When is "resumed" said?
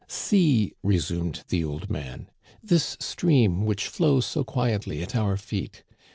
0.81-1.43